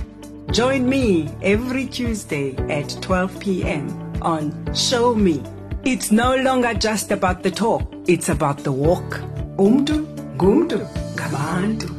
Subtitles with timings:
[0.53, 3.89] Join me every Tuesday at 12 p.m.
[4.23, 5.43] on Show Me.
[5.83, 9.19] It's no longer just about the talk, it's about the walk.
[9.57, 10.07] Umdu,
[10.37, 10.79] gumdu,
[11.17, 11.91] kabandu.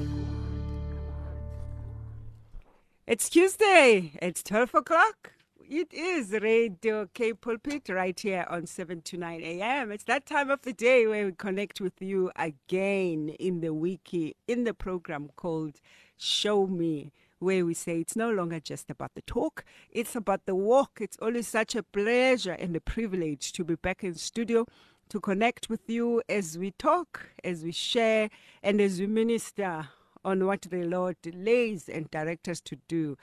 [3.05, 4.13] It's Tuesday.
[4.21, 5.33] It's 12 o'clock.
[5.71, 9.91] It is Radio K Pulpit right here on 7 to 9 a.m.
[9.91, 14.35] It's that time of the day where we connect with you again in the wiki,
[14.47, 15.75] in the program called
[16.17, 20.55] Show Me, where we say it's no longer just about the talk, it's about the
[20.55, 20.97] walk.
[21.01, 24.65] It's always such a pleasure and a privilege to be back in studio
[25.09, 28.31] to connect with you as we talk, as we share,
[28.63, 29.89] and as we minister
[30.25, 33.17] on what the Lord lays and directs us to do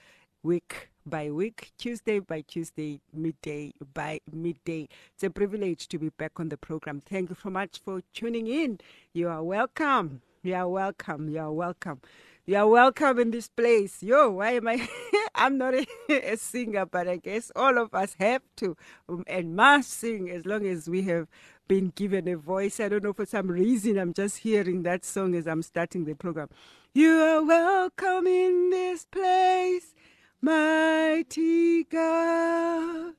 [0.44, 4.88] week by week, Tuesday by Tuesday, midday by midday.
[5.14, 7.00] It's a privilege to be back on the program.
[7.00, 8.80] Thank you so much for tuning in.
[9.12, 10.22] You are welcome.
[10.42, 11.28] You are welcome.
[11.28, 12.00] You are welcome.
[12.44, 14.02] You are welcome in this place.
[14.02, 14.88] Yo, why am I?
[15.34, 15.86] I'm not a,
[16.32, 18.76] a singer, but I guess all of us have to
[19.08, 21.28] um, and must sing as long as we have
[21.68, 22.80] been given a voice.
[22.80, 26.14] I don't know for some reason I'm just hearing that song as I'm starting the
[26.14, 26.48] program.
[26.94, 29.94] You are welcome in this place,
[30.40, 33.14] mighty God.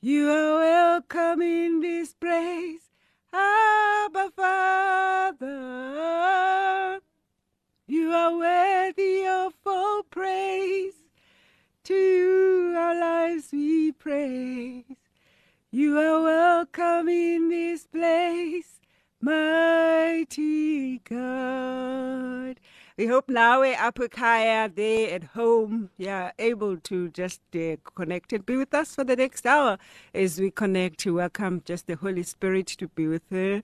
[0.00, 2.90] You are welcome in this place,
[3.32, 5.46] Abba Father.
[7.86, 10.94] You are worthy of all praise.
[11.84, 14.84] To you our lives we praise.
[15.70, 18.80] You are welcome in this place,
[19.20, 22.58] mighty God.
[22.98, 25.90] We hope now we're up Kaya there at home.
[25.98, 29.76] Yeah, able to just uh, connect and be with us for the next hour
[30.14, 33.62] as we connect to welcome just the Holy Spirit to be with her.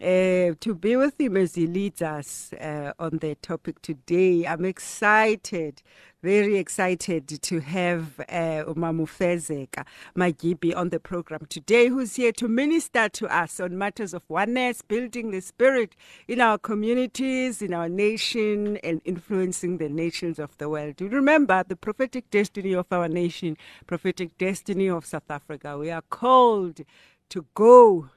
[0.00, 4.46] Uh, to be with him as he leads us uh, on the topic today.
[4.46, 5.82] I'm excited,
[6.22, 9.84] very excited to have uh, Umamufezeka
[10.16, 14.80] Magibi on the program today, who's here to minister to us on matters of oneness,
[14.80, 15.94] building the spirit
[16.26, 20.98] in our communities, in our nation, and influencing the nations of the world.
[20.98, 25.76] You remember the prophetic destiny of our nation, prophetic destiny of South Africa.
[25.76, 26.80] We are called
[27.28, 28.08] to go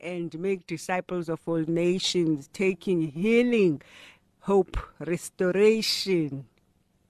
[0.00, 3.82] and make disciples of all nations, taking healing,
[4.40, 6.46] hope, restoration,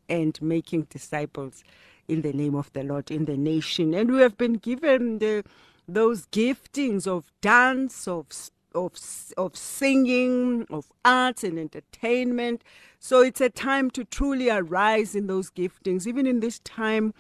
[0.09, 1.65] and making disciples
[2.09, 3.95] in the name of the Lord in the nation.
[3.95, 5.45] And we have been given the,
[5.89, 8.27] those giftings of dance, of
[8.75, 8.93] of
[9.37, 12.63] of singing, of arts and entertainment.
[13.01, 16.07] So it's a time to truly arise in those giftings.
[16.07, 17.15] Even in this time,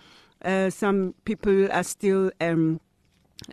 [0.45, 2.31] uh, some people are still.
[2.41, 2.81] Um,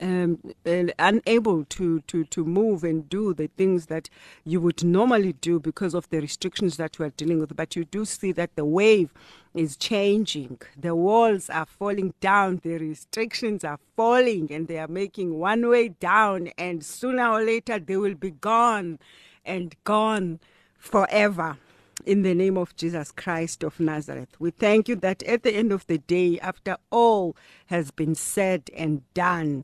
[0.02, 4.10] um, unable to, to, to move and do the things that
[4.44, 7.56] you would normally do because of the restrictions that you are dealing with.
[7.56, 9.14] But you do see that the wave
[9.54, 10.60] is changing.
[10.78, 15.90] The walls are falling down, the restrictions are falling, and they are making one way
[15.90, 19.00] down, and sooner or later they will be gone
[19.46, 20.40] and gone
[20.78, 21.58] forever
[22.06, 24.36] in the name of Jesus Christ of Nazareth.
[24.40, 27.36] We thank you that at the end of the day, after all
[27.68, 29.64] has been said and done,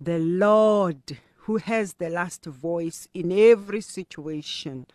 [0.00, 4.86] the Lord, who has the last voice in every situation,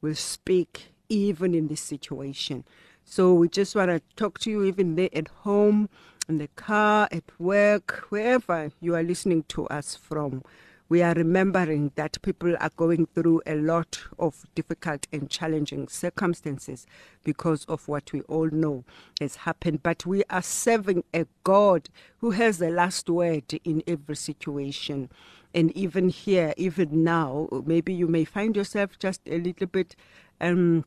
[0.00, 2.64] will speak even in this situation.
[3.04, 5.88] So we just want to talk to you even there at home,
[6.28, 10.44] in the car, at work, wherever you are listening to us from
[10.90, 16.84] we are remembering that people are going through a lot of difficult and challenging circumstances
[17.22, 18.84] because of what we all know
[19.20, 19.84] has happened.
[19.84, 21.88] But we are serving a God
[22.18, 25.10] who has the last word in every situation.
[25.54, 29.94] And even here, even now, maybe you may find yourself just a little bit.
[30.40, 30.84] Um,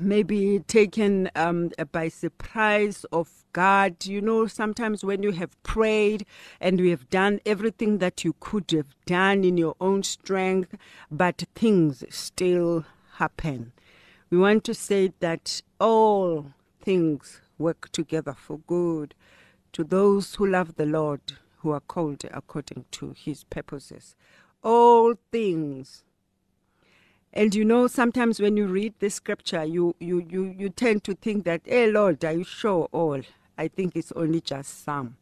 [0.00, 4.06] maybe taken um, by surprise of God.
[4.06, 6.26] You know, sometimes when you have prayed
[6.60, 10.76] and you have done everything that you could have done in your own strength,
[11.10, 12.86] but things still
[13.16, 13.72] happen.
[14.30, 19.14] We want to say that all things work together for good
[19.74, 21.22] to those who love the Lord,
[21.58, 24.16] who are called according to his purposes.
[24.62, 26.04] All things
[27.32, 31.14] And you know, sometimes when you read this scripture, you, you, you, you tend to
[31.14, 33.22] think that, hey, Lord, are you sure all?
[33.58, 35.16] I think it's only just some,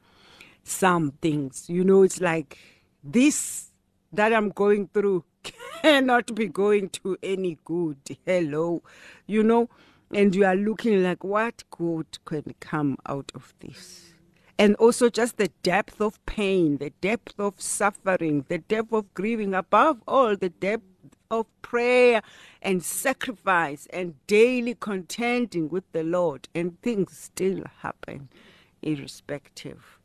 [0.63, 1.69] some things.
[1.69, 2.59] You know, it's like
[3.03, 3.71] this
[4.13, 5.25] that I'm going through
[5.83, 7.99] cannot be going to any good.
[8.25, 8.83] Hello.
[9.27, 9.69] You know,
[10.13, 14.15] and you are looking like what good can come out of this
[14.59, 19.55] and also just the depth of pain, the depth of suffering, the depth of grieving,
[19.55, 20.85] above all, the depth
[21.31, 22.23] of prayer
[22.62, 28.29] and sacrifice and daily contending with the Lord, and things still happen
[28.82, 29.99] irrespective.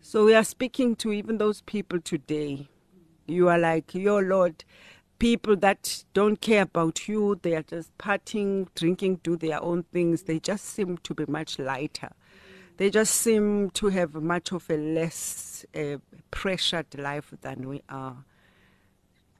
[0.00, 2.68] So we are speaking to even those people today.
[3.26, 4.64] You are like, your Lord,
[5.18, 10.24] people that don't care about you, they are just partying, drinking, do their own things.
[10.24, 12.10] They just seem to be much lighter.
[12.76, 15.96] They just seem to have much of a less uh,
[16.30, 18.24] pressured life than we are.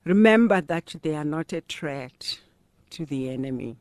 [0.06, 2.38] Remember that they are not a threat
[2.90, 3.76] to the enemy.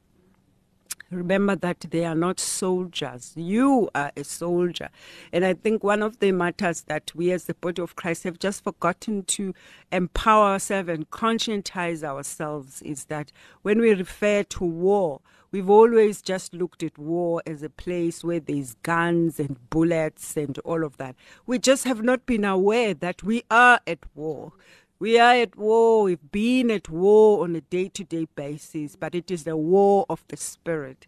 [1.11, 3.33] Remember that they are not soldiers.
[3.35, 4.89] You are a soldier.
[5.31, 8.39] And I think one of the matters that we as the body of Christ have
[8.39, 9.53] just forgotten to
[9.91, 13.31] empower ourselves and conscientize ourselves is that
[13.61, 18.39] when we refer to war, we've always just looked at war as a place where
[18.39, 21.15] there's guns and bullets and all of that.
[21.45, 24.53] We just have not been aware that we are at war.
[24.97, 26.03] We are at war.
[26.03, 30.05] We've been at war on a day to day basis, but it is the war
[30.09, 31.05] of the spirit.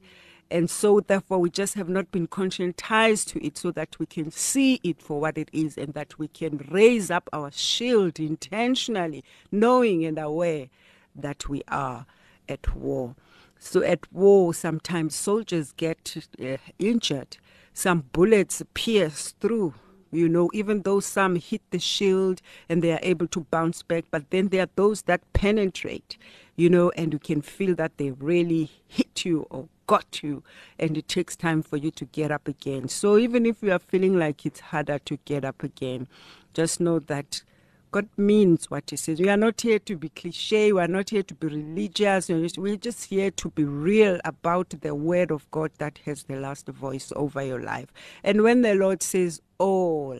[0.51, 4.29] And so, therefore, we just have not been conscientized to it so that we can
[4.29, 9.23] see it for what it is and that we can raise up our shield intentionally,
[9.53, 10.67] knowing and aware
[11.15, 12.05] that we are
[12.49, 13.15] at war.
[13.57, 17.37] So, at war, sometimes soldiers get uh, injured,
[17.73, 19.75] some bullets pierce through
[20.17, 24.05] you know, even though some hit the shield and they are able to bounce back,
[24.11, 26.17] but then there are those that penetrate,
[26.55, 30.43] you know, and you can feel that they really hit you or got you,
[30.77, 32.89] and it takes time for you to get up again.
[32.89, 36.07] So even if you are feeling like it's harder to get up again,
[36.53, 37.43] just know that
[37.91, 39.19] God means what He says.
[39.19, 40.71] We are not here to be cliche.
[40.73, 42.29] We are not here to be religious.
[42.29, 46.67] We're just here to be real about the Word of God that has the last
[46.67, 47.91] voice over your life.
[48.23, 50.19] And when the Lord says, all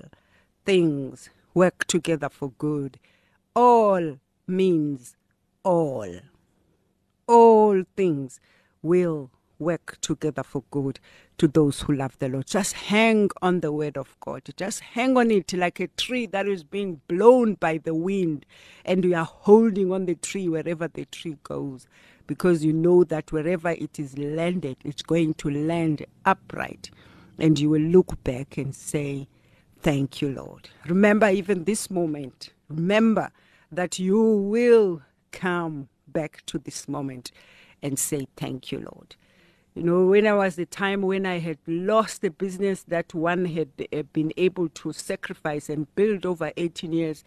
[0.66, 3.00] things work together for good,
[3.56, 4.18] all
[4.48, 5.16] means
[5.64, 6.16] all.
[7.28, 8.40] All things
[8.81, 11.00] will work together for good
[11.38, 12.48] to those who love the Lord.
[12.48, 14.44] Just hang on the word of God.
[14.56, 18.45] Just hang on it like a tree that is being blown by the wind,
[18.86, 21.88] and you are holding on the tree wherever the tree goes,
[22.25, 26.89] because you know that wherever it is landed, it's going to land upright.
[27.39, 29.27] And you will look back and say,
[29.81, 30.69] Thank you, Lord.
[30.88, 33.31] Remember, even this moment, remember
[33.71, 37.31] that you will come back to this moment
[37.81, 39.15] and say, Thank you, Lord.
[39.77, 43.45] You know, when I was the time when I had lost the business that one
[43.45, 47.24] had uh, been able to sacrifice and build over 18 years,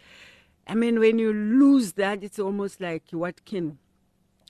[0.67, 3.77] I mean, when you lose that, it's almost like what can,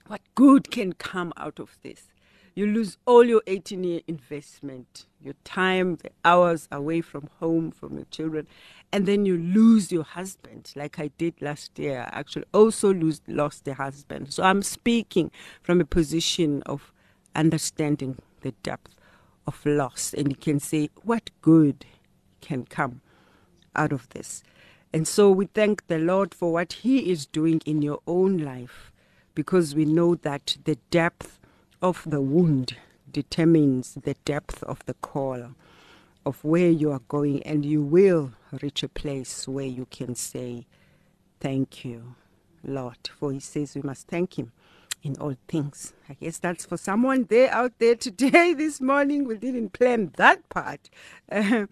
[0.07, 2.07] what good can come out of this?
[2.56, 7.97] You lose all your 18 year investment, your time, the hours away from home, from
[7.97, 8.47] your children,
[8.92, 12.09] and then you lose your husband, like I did last year.
[12.12, 14.33] I actually also lose, lost the husband.
[14.33, 15.30] So I'm speaking
[15.62, 16.92] from a position of
[17.36, 18.95] understanding the depth
[19.47, 20.14] of loss.
[20.14, 21.85] And you can say, what good
[22.42, 23.02] can come
[23.76, 24.44] out of this?
[24.94, 28.92] And so we thank the Lord for what He is doing in your own life
[29.33, 31.40] because we know that the depth
[31.81, 32.76] of the wound
[33.11, 35.52] determines the depth of the call
[36.26, 40.68] of where you are going, and you will reach a place where you can say,
[41.40, 42.16] Thank you,
[42.64, 43.09] Lord.
[43.18, 44.52] For He says we must thank Him
[45.04, 45.94] in all things.
[46.10, 49.26] I guess that's for someone there out there today, this morning.
[49.26, 50.90] We didn't plan that part.
[51.31, 51.66] Uh,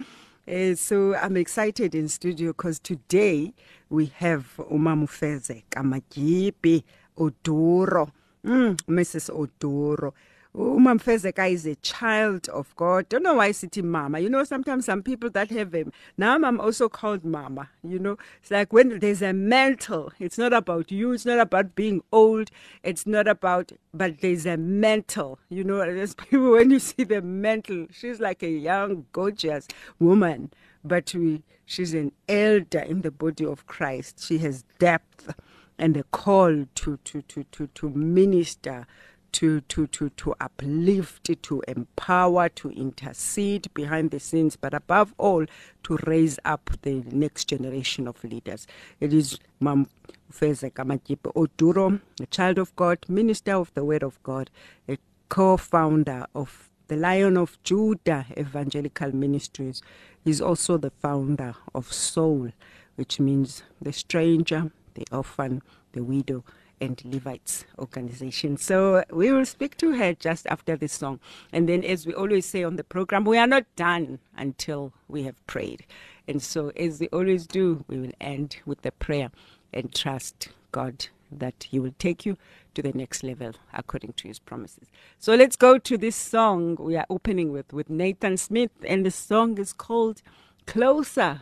[0.48, 3.54] uh, so I'm excited in studio because today
[3.90, 6.84] we have Umamufezeka Magipi
[7.18, 8.12] Oduro,
[8.46, 9.30] mm, Mrs.
[9.30, 10.14] Oduro.
[10.56, 13.08] Umamfezeka is a child of God.
[13.08, 14.20] Don't know why city mama.
[14.20, 15.92] You know, sometimes some people that have him.
[16.18, 17.70] Now I'm also called mama.
[17.84, 21.76] You know, it's like when there's a mental, it's not about you, it's not about
[21.76, 22.50] being old,
[22.82, 25.38] it's not about, but there's a mental.
[25.50, 29.68] You know, there's people when you see the mental, she's like a young, gorgeous
[30.00, 30.52] woman,
[30.84, 34.26] but we, she's an elder in the body of Christ.
[34.26, 35.32] She has depth
[35.78, 38.88] and a call to, to, to, to, to minister
[39.34, 45.46] to, to, to, to uplift, to empower, to intercede behind the scenes, but above all,
[45.84, 48.68] to raise up the next generation of leaders.
[49.00, 49.88] It is Mam
[50.32, 54.50] Fezeka Majipe Oduro, a child of God, minister of the Word of God,
[54.88, 54.98] a
[55.30, 59.82] co founder of the Lion of Judah Evangelical Ministries.
[60.24, 62.52] He's also the founder of Soul,
[62.96, 65.62] which means the stranger, the orphan,
[65.94, 66.44] the widow,
[66.82, 68.58] and Levites organization.
[68.58, 71.20] So we will speak to her just after this song.
[71.52, 75.24] And then, as we always say on the program, we are not done until we
[75.24, 75.86] have prayed.
[76.28, 79.32] And so, as we always do, we will end with the prayer
[79.74, 82.38] and trust God that He will take you
[82.76, 84.88] to the next level according to His promises.
[85.20, 89.12] So let's go to this song we are opening with with Nathan Smith, and the
[89.12, 90.22] song is called
[90.66, 91.42] "Closer,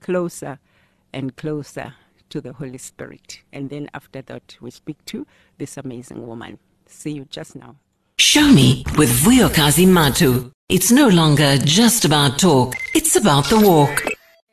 [0.00, 0.58] Closer,
[1.12, 1.94] and Closer
[2.32, 5.26] to the Holy Spirit." And then after that, we speak to
[5.58, 6.58] this amazing woman.
[6.86, 7.76] See you just now.
[8.18, 10.50] Show me with Vuyokazi Matu.
[10.68, 14.04] It's no longer just about talk, it's about the walk.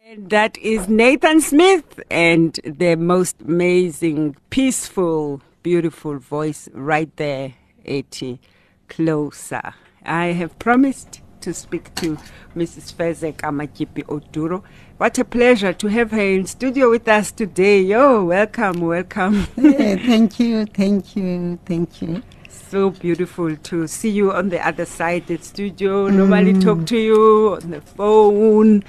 [0.05, 7.53] And that is Nathan Smith and the most amazing, peaceful, beautiful voice right there,
[7.85, 8.39] 80
[8.87, 9.75] closer.
[10.03, 12.17] I have promised to speak to
[12.55, 12.93] Mrs.
[12.93, 14.63] Fezeka Majipi Oduro.
[14.97, 17.81] What a pleasure to have her in studio with us today.
[17.81, 19.47] Yo, welcome, welcome.
[19.55, 22.21] Yeah, thank you, thank you, thank you.
[22.69, 26.07] so beautiful to see you on the other side of the studio.
[26.07, 26.63] Normally mm.
[26.63, 28.83] talk to you on the phone.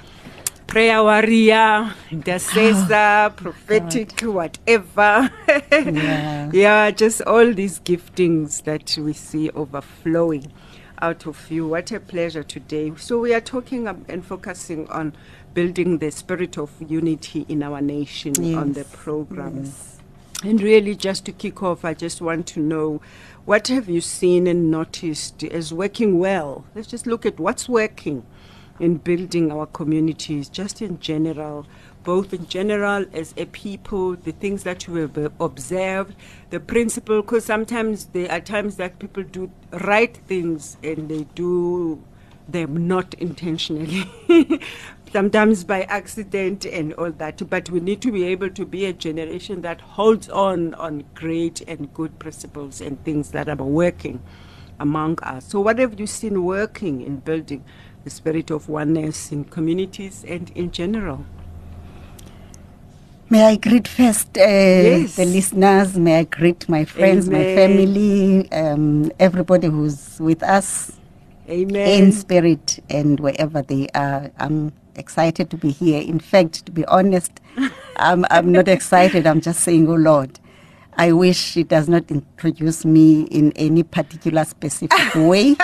[0.67, 5.29] Prayer warrior, intercessor, oh, prophetic, whatever.
[5.71, 6.49] Yeah.
[6.53, 10.51] yeah, just all these giftings that we see overflowing
[11.01, 11.67] out of you.
[11.67, 12.93] What a pleasure today.
[12.97, 15.13] So, we are talking and focusing on
[15.53, 18.85] building the spirit of unity in our nation on the
[19.63, 19.97] Yes.
[20.43, 23.01] And really, just to kick off, I just want to know
[23.45, 26.65] what have you seen and noticed as working well?
[26.73, 28.25] Let's just look at what's working
[28.79, 31.67] in building our communities, just in general,
[32.03, 36.15] both in general as a people, the things that we have observed,
[36.49, 42.01] the principle, because sometimes there are times that people do right things and they do
[42.47, 44.09] them not intentionally,
[45.11, 47.49] sometimes by accident and all that.
[47.49, 51.61] But we need to be able to be a generation that holds on on great
[51.61, 54.21] and good principles and things that are working
[54.79, 55.45] among us.
[55.45, 57.63] So, what have you seen working in building
[58.03, 61.25] the spirit of oneness in communities and in general?
[63.31, 65.15] May I greet first uh, Yes.
[65.15, 65.97] the listeners?
[65.97, 70.91] May I greet my friends, my family, um, everybody who's with us
[71.49, 71.87] Amen.
[72.03, 74.29] in spirit and wherever they are.
[74.37, 76.01] I'm excited to be here.
[76.01, 77.39] In fact, to be honest,
[77.95, 79.25] I'm, I'm not excited.
[79.25, 80.37] I'm just saying, oh Lord,
[80.97, 85.55] I wish she does not introduce me in any particular specific way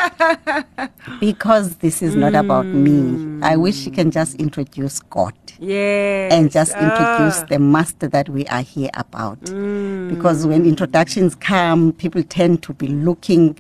[1.20, 3.42] because this is not about me.
[3.44, 3.62] I hmm.
[3.62, 6.32] wish she can just introduce God yes.
[6.32, 6.80] and just ah.
[6.80, 7.46] introduce Ah.
[7.50, 9.38] the master that we are here about.
[9.50, 10.10] Hmm.
[10.10, 13.58] Because when introductions come, people tend to be looking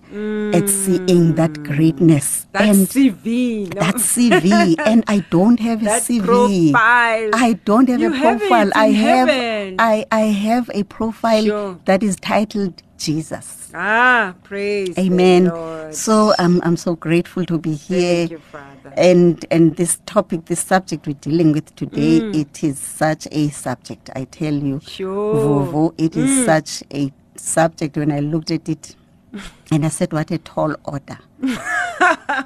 [0.53, 0.67] at hmm.
[0.67, 3.73] seeing that greatness that and CV.
[3.73, 3.81] No?
[3.81, 4.75] that CV.
[4.85, 6.23] and I don't have a That CV.
[6.25, 7.29] profile.
[7.33, 8.71] I don't have You a have profile.
[8.75, 9.75] I have heaven.
[9.79, 11.56] I, I have a profile Sure.
[11.85, 13.71] That is titled Jesus.
[13.73, 14.97] Ah, praise.
[14.97, 15.51] Amen.
[15.93, 18.27] So I'm I'm so grateful to be here.
[18.27, 18.93] Thank you, Father.
[18.97, 22.35] And and this topic, this subject we're dealing with today, Mm.
[22.41, 24.09] it is such a subject.
[24.15, 25.35] I tell you, Sure.
[25.35, 26.45] Vuvu, it is Mm.
[26.45, 27.97] such a subject.
[27.97, 28.95] When I looked at it,
[29.71, 31.19] and I said, "What a tall order!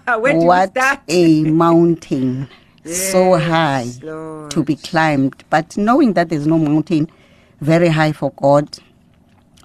[0.08, 0.78] What
[1.08, 2.48] a mountain,
[2.86, 4.52] so high Lord.
[4.52, 7.10] to be climbed." But knowing that there's no mountain
[7.62, 8.68] very high for God,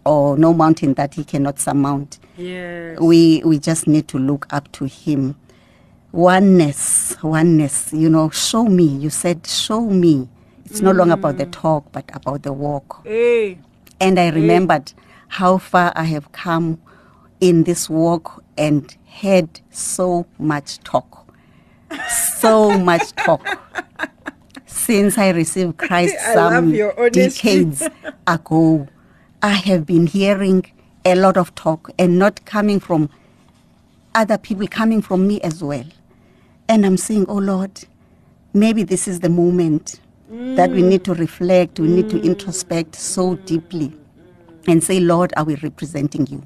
[0.07, 2.99] or no mountain that He cannot surmount, Yes.
[3.01, 5.35] we we just need to look up to him.
[6.13, 8.85] Oneness oneness you know show me.
[8.85, 10.29] You said show me.
[10.65, 13.05] It's no longer about the talk but about the walk.
[13.05, 13.59] Hey.
[14.01, 14.93] and i remembered
[15.29, 16.79] how far i have come
[17.41, 21.27] in this walk and had so much talk.
[22.39, 23.45] So much talk.
[24.67, 26.73] Since i received christ I some
[27.13, 27.83] decades
[28.27, 28.87] ago
[29.47, 30.65] i have been hearing
[31.05, 33.09] a lot of talk and not coming from
[34.17, 35.85] other people coming from me as well.
[36.69, 37.85] And I'm saying, oh Lord,
[38.55, 40.01] maybe this is the moment
[40.31, 43.93] that we need to reflect, we need to introspect so deeply
[44.67, 46.43] and say, Lord, are we representing you?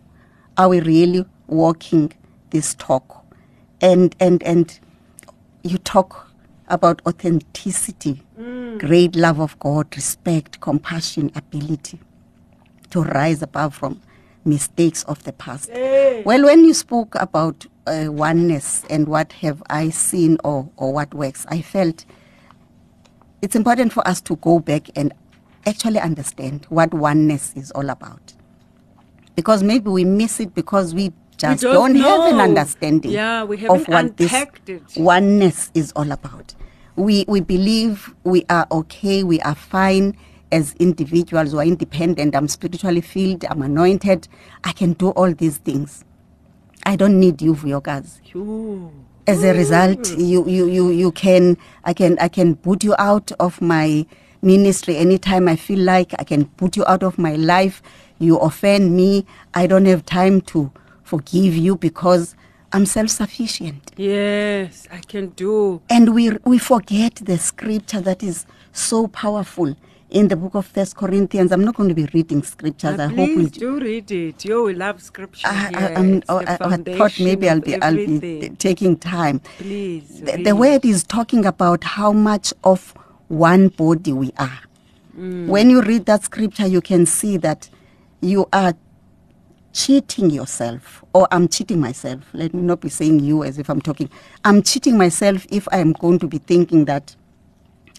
[0.58, 2.12] Are we really walking
[2.50, 3.24] this talk?
[3.80, 4.78] And and and
[5.62, 6.30] you talk
[6.68, 8.20] about authenticity,
[8.78, 11.98] great love of God, respect, compassion, ability
[12.90, 14.00] to rise above from
[14.44, 15.70] mistakes of the past.
[15.70, 16.22] Hey.
[16.24, 21.12] Well, when you spoke about uh, oneness and what have I seen or, or what
[21.14, 22.04] works, I felt
[23.42, 25.12] it's important for us to go back and
[25.66, 28.34] actually understand what oneness is all about.
[29.36, 33.88] Because maybe we miss it because we just don't have an understanding Yeah, we of
[33.88, 34.32] what this
[34.66, 34.82] it.
[34.96, 36.54] oneness is all about.
[36.96, 40.16] We we believe we are okay, we are fine
[40.52, 44.28] as individuals, who are independent, I'm spiritually filled, I'm anointed,
[44.64, 46.04] I can do all these things.
[46.84, 48.34] I don't need you, Vuyokazi.
[48.34, 48.90] Ooh.
[49.26, 53.30] As a result, you, you, you, you can I can I can put you out
[53.38, 54.06] of my
[54.42, 57.82] ministry anytime I feel like I can put you out of my life.
[58.18, 60.72] You offend me, I don't have time to
[61.04, 62.34] forgive you because
[62.72, 63.92] I'm self-sufficient.
[63.96, 65.82] Yes, I can do.
[65.90, 69.76] And we we forget the scripture that is so powerful
[70.10, 71.52] in the book of First Corinthians.
[71.52, 72.98] I'm not going to be reading scriptures.
[72.98, 74.44] Uh, I hope please do read it.
[74.44, 75.48] You we love scripture.
[75.48, 75.78] I, here.
[75.78, 79.40] I, I'm- oh, I, I thought maybe I'll be I'll be taking time.
[79.58, 80.20] Please.
[80.20, 82.94] The, the word is talking about how much of
[83.28, 84.58] one body we are.
[85.46, 87.68] When you read that scripture, you can see that
[88.20, 88.74] you are
[89.72, 92.22] cheating yourself, or I'm cheating myself.
[92.32, 94.10] Let me not be saying you as if I'm talking.
[94.44, 97.14] I'm cheating myself if I am going to be thinking that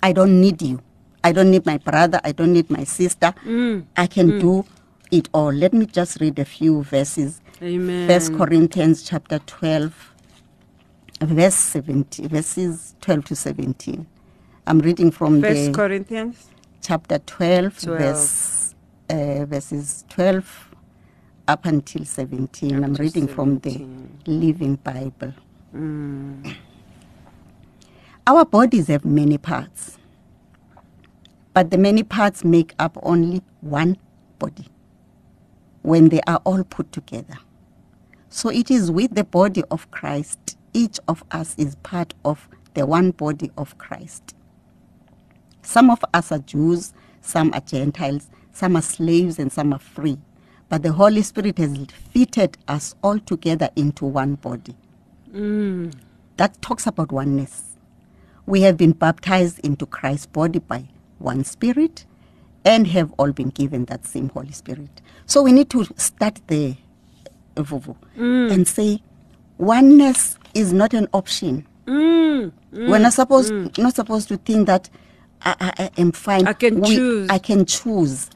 [0.04, 0.82] I don't need you.
[1.24, 2.20] I don't need my brother.
[2.24, 3.34] I don't need my sister.
[3.46, 3.86] Mm.
[3.96, 4.42] I can mm.
[4.42, 4.66] do
[5.12, 5.52] it all.
[5.52, 7.42] Let me just read a few verses.
[7.62, 8.08] Amen.
[8.08, 10.14] First Corinthians chapter 12,
[11.22, 14.08] verse 17, verses 12 to 17.
[14.66, 16.48] I'm reading from First the Corinthians.
[16.82, 18.00] chapter 12, 12.
[18.00, 18.76] verse
[19.12, 20.70] uh, verses 12
[21.48, 22.84] up until 17.
[22.84, 23.86] I'm Up reading from the
[24.26, 25.34] Living Bible.
[25.76, 26.56] Mm.
[28.26, 29.98] Our bodies have many parts,
[31.54, 33.98] but the many parts make up only one
[34.40, 34.68] body
[35.82, 37.38] when they are all put together.
[38.30, 40.58] So it is with the body of Christ.
[40.74, 44.36] Each of us is part of the one body of Christ.
[45.62, 50.18] Some of us are Jews, some are Gentiles, some are slaves, and some are free.
[50.70, 51.78] But the Holy Spirit has
[52.14, 54.76] fitted us all together into one body.
[55.34, 55.94] Mm.
[56.38, 57.76] That talks about oneness.
[58.46, 60.86] We have been baptized into Christ's body by
[61.22, 62.06] one Spirit
[62.66, 65.02] and have all been given that same Holy Spirit.
[65.26, 66.78] So we need to start there,
[67.56, 68.52] Vuvu, mm.
[68.52, 69.02] and say
[69.58, 71.66] oneness is not an option.
[71.86, 72.52] Mm.
[72.72, 73.16] We're not mm.
[73.16, 73.78] supposed mm.
[73.78, 74.90] not supposed to think that
[75.42, 76.48] I, I, I am fine.
[76.48, 77.30] I can choose.
[77.30, 78.30] I can choose.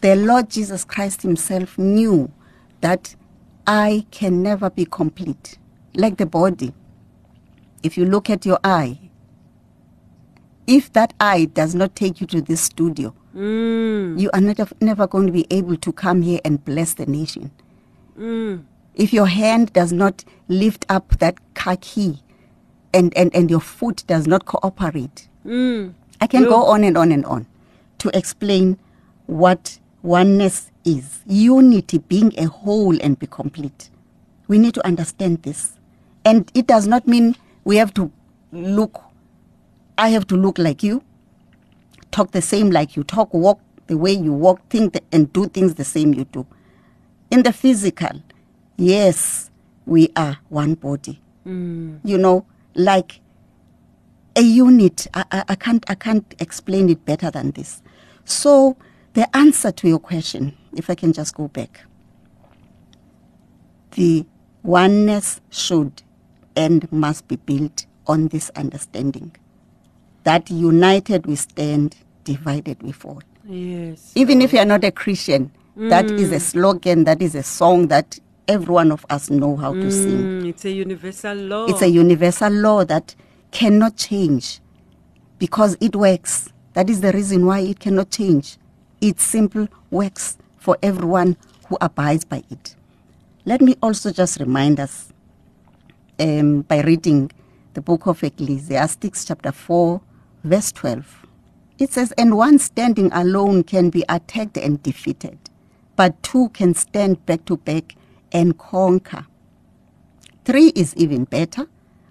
[0.00, 2.30] The Lord Jesus Christ Himself knew
[2.80, 3.14] that
[3.66, 5.58] I can never be complete,
[5.94, 6.72] like the body.
[7.82, 9.09] If you look at your eye,
[10.70, 14.18] if that eye does not take you to this studio, Mm.
[14.18, 17.50] you are not, never going to be able to come here and bless the nation.
[18.18, 18.64] Mm.
[18.94, 21.36] If your hand does not lift up that
[21.80, 22.18] key
[22.92, 25.94] and, and, and your foot does not cooperate, Mm.
[26.20, 27.46] I can go on and on and on
[27.98, 28.78] to explain
[29.26, 31.20] what oneness is.
[31.26, 33.88] Unity, being a whole and be complete.
[34.48, 35.72] We need to understand this.
[36.24, 38.10] And it does not mean we have to
[38.52, 39.00] look,
[40.00, 41.04] I have to look like you,
[42.10, 45.46] talk the same like you talk, walk the way you walk, think the, and do
[45.46, 46.46] things the same you do.
[47.30, 48.22] In the physical,
[48.78, 49.50] yes,
[49.84, 51.20] we are one body.
[51.46, 52.00] Mm.
[52.02, 53.20] You know, like
[54.34, 55.06] a unit.
[55.12, 57.82] I, I, I can't I can't explain it better than this.
[58.24, 58.78] So
[59.12, 61.82] the answer to your question, if I can just go back,
[63.90, 64.24] the
[64.62, 66.02] oneness should
[66.56, 69.36] and must be built on this understanding
[70.24, 73.22] that united we stand, divided we fall.
[73.44, 74.12] Yes.
[74.14, 77.88] Even if you are not a Christian, that is a slogan, that is a song
[77.88, 80.42] that every one of us know how to sing.
[80.42, 81.66] Mm, it's a universal law.
[81.66, 83.14] It's a universal law that
[83.50, 84.60] cannot change
[85.38, 86.52] because it works.
[86.74, 88.58] That is the reason why it cannot change.
[89.00, 91.36] It simple works for everyone
[91.68, 92.76] who abides by it.
[93.46, 95.12] Let me also just remind us
[96.18, 97.30] um, by reading
[97.74, 100.00] the book of Ecclesiastes, chapter 4,
[100.44, 101.26] verse 12.
[101.78, 105.38] It says, And one standing alone can be attacked and defeated,
[105.96, 107.96] but two can stand back to back
[108.32, 109.26] and conquer.
[110.44, 111.68] Three is even better,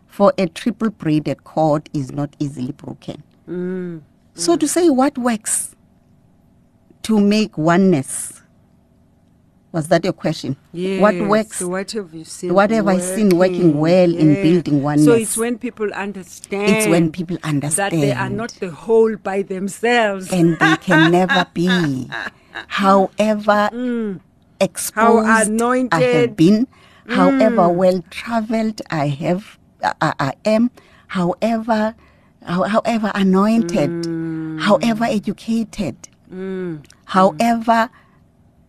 [0.08, 3.24] for a triple braided cord is not easily broken.
[3.48, 4.02] Mm.
[4.34, 5.76] So, to say what works
[7.04, 8.39] to make oneness,
[9.72, 10.58] was that your question?
[10.74, 11.02] Yes.
[11.02, 11.62] What works?
[11.62, 12.54] What have you seen?
[12.54, 15.00] what have I seen working well in building one?
[15.00, 16.70] So it's when people understand.
[16.76, 20.32] It's when people understand that they are not the whole by themselves.
[20.32, 22.10] and they can never be.
[22.68, 24.20] However, mm.
[24.60, 26.02] exposed I anointed.
[26.02, 26.66] have been,
[27.08, 27.14] mm.
[27.14, 30.72] however well traveled I have, I, I am,
[31.08, 31.96] however,
[32.44, 34.60] how- however anointed, mm.
[34.62, 35.96] however educated,
[37.06, 37.90] however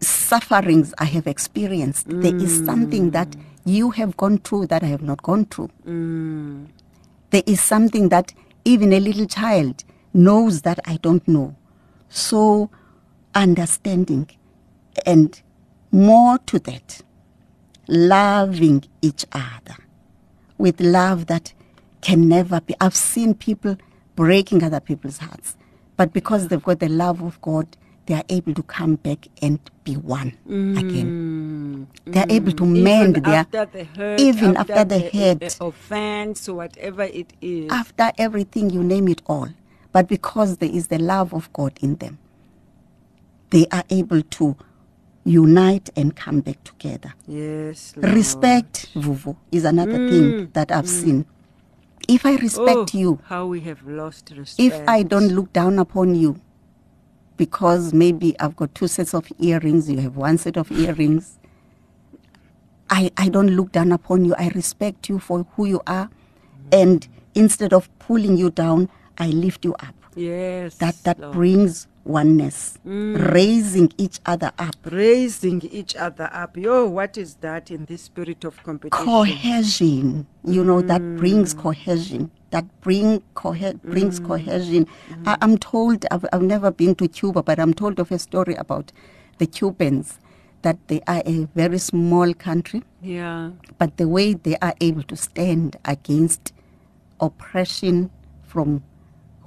[0.01, 2.07] sufferings I have experienced.
[2.09, 3.13] There is something mm.
[3.13, 5.71] that you have gone through that I have not gone through.
[5.87, 6.69] Mm.
[7.31, 8.33] There is something that
[8.65, 11.57] even a little child knows that I don't know.
[12.09, 12.71] So,
[13.35, 14.29] understanding
[15.07, 15.41] and
[15.93, 17.03] more to that,
[17.87, 19.77] loving each other
[20.59, 21.53] with love that
[22.01, 22.75] can never be.
[22.81, 23.77] I've seen people
[24.17, 25.57] breaking other people's hearts,
[25.97, 27.77] but because they've got the love of God,
[28.11, 31.87] they are able to come back and be one again.
[31.87, 32.12] Mm.
[32.12, 32.83] They are able to mm.
[32.83, 37.70] mend even their after the hurt, even after, the uh, hurt, offense, whatever it is.
[37.70, 39.49] after everything, you name it all.
[39.92, 42.18] But because there is the love of God in them,
[43.51, 44.57] they are able to
[45.25, 47.14] unite and come back together.
[47.29, 48.12] yes, Lord.
[48.12, 51.27] Respect, Vuvu, is another thing mm, that I've seen.
[52.09, 54.59] If I respect oh, you, How we have lost respect.
[54.59, 56.40] if I don't look down upon you,
[57.40, 61.38] because maybe I've got two sets of earrings, you have one set of earrings,
[62.90, 64.35] I, I don't look down upon you.
[64.37, 66.11] I respect you for who you are.
[66.70, 69.94] And instead of pulling you down, I lift you up.
[70.14, 71.33] yes, That, that Lord.
[71.33, 73.33] brings oneness, mm.
[73.33, 74.75] raising each other up.
[74.85, 76.57] raising each other up.
[76.57, 79.05] Yo, what is that in this spirit of competition?
[79.05, 80.27] cohesion.
[80.45, 81.19] You know that mm.
[81.19, 82.31] brings cohesion.
[82.51, 84.27] That bring cohe- brings mm.
[84.27, 84.87] cohesion.
[85.27, 88.55] I, i'm told I've, I've never been to cuba but i'm told of a story
[88.55, 88.91] about
[89.39, 90.19] the cubans
[90.63, 92.83] that they are a very small country.
[93.03, 96.53] Yeah, but the way they are able to stand against
[97.21, 98.11] oppression
[98.43, 98.83] from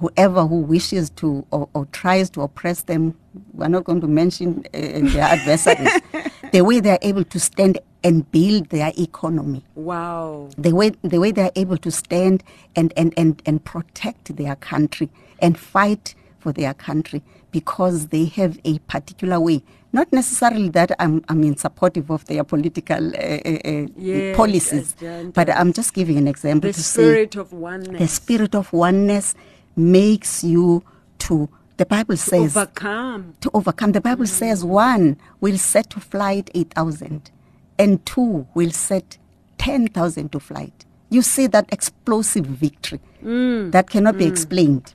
[0.04, 3.14] whoever who wishes to or, or tries to oppress them
[3.54, 4.78] we're not going to mention uh,
[5.12, 6.00] their adversaries
[6.52, 10.48] the way they are able to stand and build their economy wow.
[10.58, 12.42] the way the way they are able to stand
[12.76, 16.14] and, and, and, and protect their country and fight
[16.44, 19.62] for their country because they have a particular way.
[19.92, 24.96] Not necessarily that I'm I mean supportive of their political uh, uh, uh, Yes, policies,
[25.32, 27.98] but I'm just giving an example The to spirit of oneness.
[27.98, 29.34] say the spirit of oneness
[29.76, 30.82] makes you
[31.18, 33.34] to the Bible says overcome.
[33.40, 33.92] to overcome.
[33.92, 34.28] The Bible mm.
[34.28, 37.30] says one will set to flight 8,000
[37.78, 39.18] and two will set
[39.58, 40.84] 10,000 to flight.
[41.10, 43.72] You see that explosive victory mm.
[43.72, 44.28] that cannot be mm.
[44.28, 44.94] explained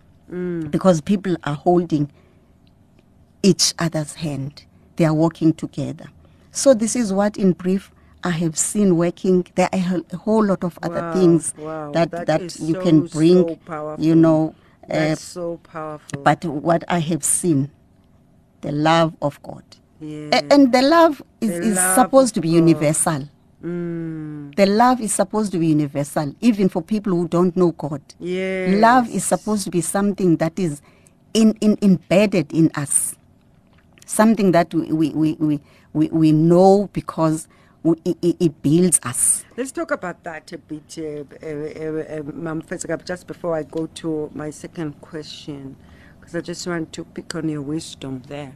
[0.70, 2.12] because people are holding
[3.42, 4.63] each other's hand.
[4.96, 6.06] They are working together.
[6.52, 7.92] So this is what in brief
[8.24, 9.48] I have seen working.
[9.56, 12.82] There are a whole lot of other Wow, things wow, that, that that, you so,
[12.82, 14.54] can bring, so you know,
[14.89, 16.21] That's so powerful.
[16.23, 17.69] but what I have seen,
[18.62, 19.63] the love of God.
[19.99, 20.41] yeah.
[20.52, 23.28] And the love is, The is love supposed to be universal.
[23.63, 24.56] Mm.
[24.56, 28.02] The love is supposed to be universal, even for people who don't know God.
[28.19, 28.80] Yes.
[28.82, 30.82] Love is supposed to be something that is
[31.34, 33.15] in, in, embedded in us,
[34.06, 35.60] something that we, we, we,
[35.93, 37.47] we, we, know because
[37.84, 39.46] it, builds us.
[39.56, 43.88] Let's talk about that a bit, uh, uh, uh, uh, Fezgab, just before I go
[43.88, 45.76] to my second question,
[46.20, 48.56] because I just want to pick on your wisdom there.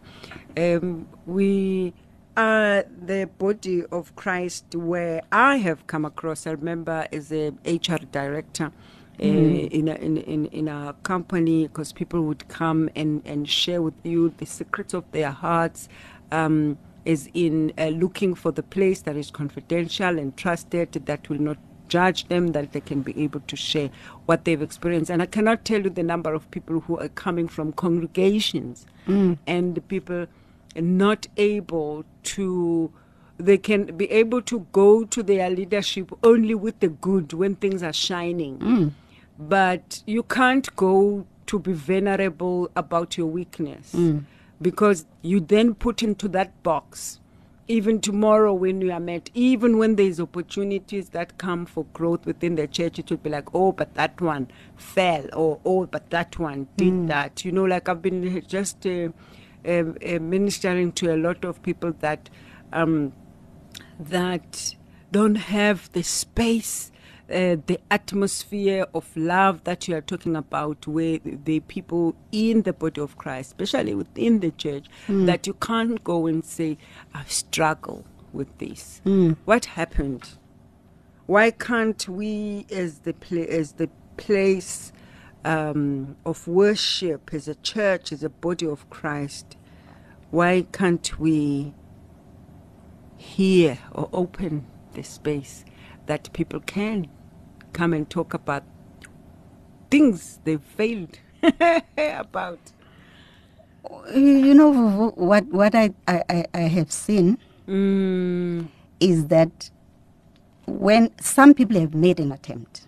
[0.57, 1.93] Um, we
[2.35, 8.03] are the body of Christ where I have come across, I remember as a HR
[8.11, 8.71] director,
[9.19, 13.79] uh, in, a, in, in, in a company because people would come and, and share
[13.79, 15.87] with you the secrets of their hearts
[16.31, 21.39] um, is in uh, looking for the place that is confidential and trusted that will
[21.39, 23.89] not judge them that they can be able to share
[24.25, 25.11] what they've experienced.
[25.11, 29.37] And i cannot tell you the number of people who are coming from congregations mm.
[29.45, 30.27] and the people
[30.75, 32.91] not able to
[33.37, 37.81] they can be able to go to their leadership only with the good when things
[37.83, 38.59] are shining.
[38.59, 38.91] Mm.
[39.39, 44.23] But you can't go to be vulnerable about your weakness mm.
[44.63, 47.19] Because you then put into that box
[47.67, 52.55] even tomorrow when you are met even when there's opportunities that come for growth within
[52.55, 56.37] the church it would be like oh but that one fell or oh but that
[56.39, 57.45] one did that.
[57.45, 59.09] You know like i've been just uh,
[59.65, 62.29] uh, uh, ministering to a lot of people that
[62.73, 63.13] um,
[63.99, 64.75] that
[65.11, 66.91] don't have the space,
[67.33, 72.73] uh, the atmosphere of love that you are talking about, where the people in the
[72.73, 74.85] body of Christ, especially within the church,
[75.25, 76.77] that you can't go and say,
[77.13, 79.01] I struggle with this.
[79.45, 80.29] What happened?
[81.25, 84.91] Why can't we, as the pla- as the place
[85.45, 89.57] um, of worship, as a church, as a body of Christ,
[90.31, 91.73] why can't we
[93.17, 95.63] hear or open the space
[96.05, 97.07] that people can
[97.73, 98.63] come and talk about
[99.91, 101.19] things they failed
[101.97, 102.59] about.
[104.15, 108.67] You know what what I I, I- have seen Mm,
[108.99, 109.71] is that
[110.67, 112.87] when some people have made an attempt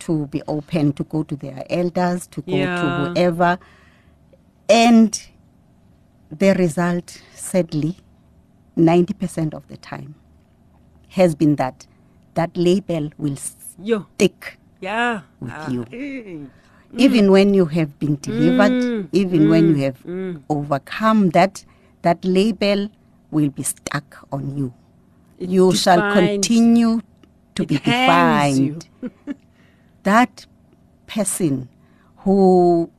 [0.00, 2.74] to be open, to go to their elders, to go Yeah.
[2.76, 3.58] to whoever,
[4.68, 5.22] and
[6.30, 7.96] the result, sadly,
[8.78, 10.14] 90% of the time
[11.10, 11.86] has been that
[12.34, 13.36] that label will
[13.82, 15.22] yo, stick yeah.
[15.40, 15.84] with Ah, you.
[15.92, 16.46] eh.
[16.96, 20.42] even when you have been delivered, Mm, even when you have mm.
[20.48, 21.64] overcome that,
[22.02, 22.90] that label
[23.30, 24.72] will be stuck on you.
[25.38, 27.00] It you shall continue
[27.54, 28.88] to be defined.
[30.02, 30.46] that
[31.06, 31.68] person
[32.18, 32.90] who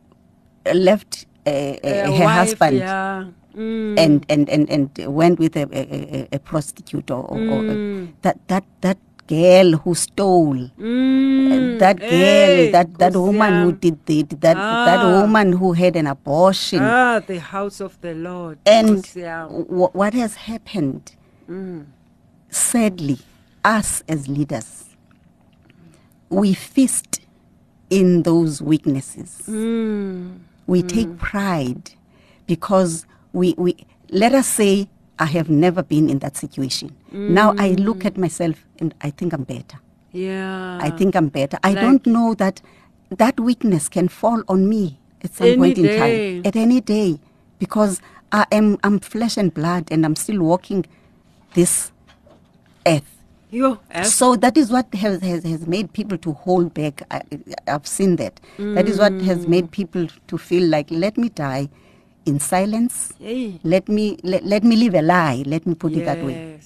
[0.73, 3.25] left uh, uh, her wife, husband Yeah.
[3.55, 8.13] Mm, and, and, and, and went with a, a, a- prostitute or, or, or Mm.
[8.21, 8.97] that, that, that
[9.31, 14.99] girl who stole mm, that girl, hey, that, that woman who did the, that that
[14.99, 15.21] Ah.
[15.21, 16.79] woman who had an abortion.
[16.81, 18.57] Ah, the house of the Lord.
[18.65, 19.05] and
[19.97, 21.15] what has happened?
[21.49, 21.85] Mm.
[22.49, 23.19] Sadly,
[23.63, 24.69] us as leaders,
[26.29, 27.21] we feast
[27.89, 29.41] in those weaknesses.
[29.47, 31.91] Mm, We take pride
[32.47, 33.71] because we we
[34.21, 34.87] let us say
[35.19, 36.95] I have never been in that situation.
[37.11, 39.79] Now I look at myself and I think I'm better.
[40.13, 40.77] yeah.
[40.81, 41.57] I think I'm better.
[41.63, 42.61] I Like- don't know that
[43.17, 45.97] that weakness can fall on me at some point in day.
[45.99, 47.19] time, at any day,
[47.59, 50.85] because I am I'm flesh and blood, and I'm still walking
[51.53, 51.91] this
[52.87, 53.09] earth.
[53.51, 57.03] Yo, So that is what has, has, has made people to hold back.
[57.11, 57.21] I,
[57.67, 58.39] I've seen that.
[58.57, 59.49] That is what has Mm.
[59.49, 61.67] made people to feel like, let me die
[62.25, 63.13] in silence.
[63.19, 63.59] Hey.
[63.63, 65.43] Let me let, let me live a lie.
[65.45, 66.57] Let me put it that way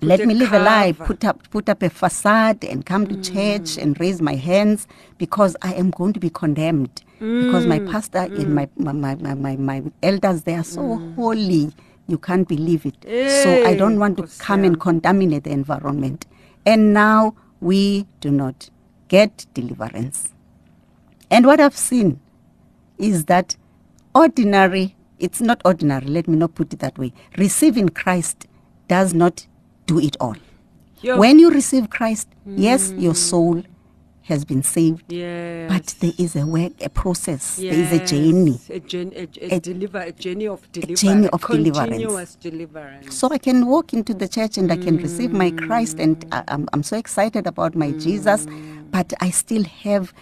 [0.00, 3.16] Put let me live a lie put up put up a facade and come to
[3.16, 3.82] church Mm.
[3.82, 4.86] and raise my hands
[5.18, 7.02] because i am going to be condemned
[7.38, 7.90] because my Mm.
[7.90, 11.14] pastor and my my, my, my, my, elders they are so Mm.
[11.16, 11.70] holy
[12.06, 12.96] you can't believe it
[13.28, 16.24] so i don't want to come and contaminate the environment
[16.64, 18.70] and now we do not
[19.08, 20.32] get deliverance
[21.30, 22.18] and what i've seen
[22.96, 23.54] is that
[24.14, 28.46] ordinary it's not ordinary let me not put it that way receiving christ
[28.88, 29.46] does not
[29.86, 30.36] do it all
[31.02, 31.18] Yo.
[31.18, 33.02] when you receive christ yes mm.
[33.02, 33.62] your soul
[34.22, 35.70] has been saved yes.
[35.70, 39.56] but there is a work a process there is a journey A, journey, a, a,
[39.56, 41.00] A- deliver, a journey of deliverance.
[41.00, 42.36] journey of deliverance.
[42.36, 43.14] Deliverance.
[43.14, 46.28] so i can walk into the church and i can receive my christ and mm.
[46.36, 48.90] I, I'm, I'm so excited about my jesus mm.
[48.90, 50.12] but i still have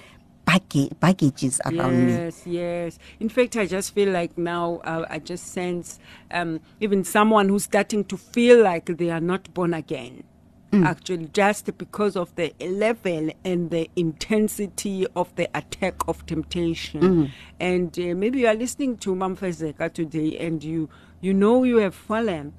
[0.48, 2.98] baggage, baggages around me Yes, yes.
[3.20, 5.98] In fact, I just feel like now uh, I just sense
[6.30, 10.24] um, even someone who's starting to feel like they are not born again.
[10.72, 10.84] Mm.
[10.86, 17.30] Actually, just because of the level and the intensity of the attack of temptation, Mm.
[17.60, 20.88] and uh, maybe you are listening to Mamfezeka today, and you
[21.20, 22.52] you know you have fallen,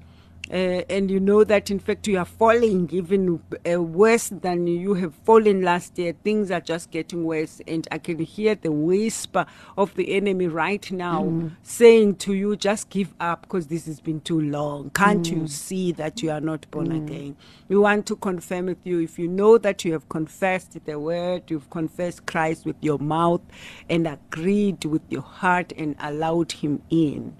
[0.50, 4.94] uh, and you know that in fact you are falling even uh, worse than you
[4.94, 6.14] have fallen last year.
[6.24, 9.46] Things are just getting worse, and I can hear the whisper
[9.78, 14.20] of the enemy right now saying to you, "Just give up because this has been
[14.20, 14.90] too long.
[14.90, 17.36] Can't you see that you are not born again?"
[17.68, 21.50] We want to confirm with you if you know that you have confessed the word,
[21.50, 23.42] you've confessed Christ with your mouth,
[23.88, 27.36] and agreed with your heart and allowed Him in.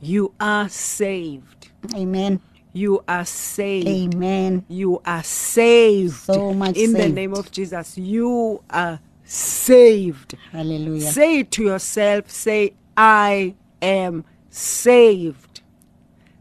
[0.00, 1.61] You are saved.
[1.94, 2.40] Amen
[2.72, 3.88] You are saved.
[3.88, 6.14] amen You are saved.
[6.14, 10.36] So much In the name of Jesus, you are saved.
[10.52, 15.60] hallelujah Say it to yourself, say, I am saved.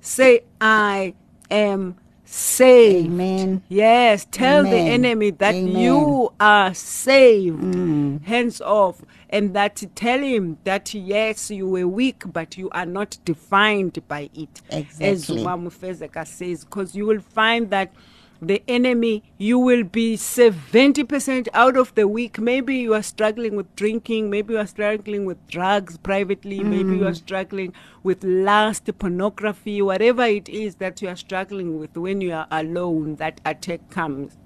[0.02, 1.14] Say, I
[1.50, 3.08] am saved.
[3.08, 3.62] Amen.
[3.70, 5.76] Yes, tell the enemy that Amen.
[5.82, 7.60] you are saved.
[7.62, 8.01] Mm.
[8.20, 9.04] Hands off.
[9.30, 14.30] And that tell him that yes, you were weak, but you are not defined by
[14.34, 14.62] it.
[14.70, 15.44] As Exactly.
[15.44, 17.92] Umamu Fezeka says, because you will find that
[18.42, 22.40] the enemy, you will be 70% out of the week.
[22.40, 27.06] Maybe you are struggling with drinking, maybe you are struggling with drugs privately, maybe you
[27.06, 27.16] are mm.
[27.16, 32.48] struggling with lust, pornography, whatever it is that you are struggling with when you are
[32.50, 34.38] alone, that attack comes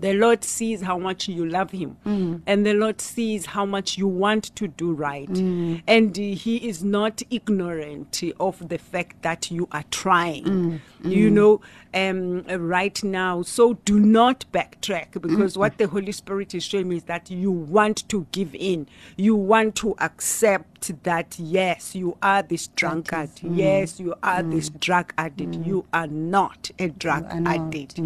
[0.00, 2.40] The Lord sees how much you love Him, mm.
[2.46, 5.28] and the Lord sees how much you want to do right.
[5.28, 5.82] Mm.
[5.86, 10.80] And uh, He is not ignorant of the fact that you are trying, mm.
[11.02, 11.60] you know,
[11.94, 13.42] um, right now.
[13.42, 17.50] So do not backtrack because what the Holy Spirit is showing me is that you
[17.50, 24.00] want to give in, you want to accept that, yes, you are this drunkard, yes,
[24.00, 28.00] you are this drug addict, you are not a drug addict.